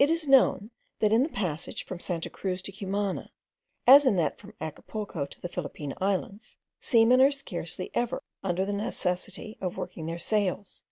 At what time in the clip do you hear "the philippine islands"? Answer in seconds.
5.40-6.56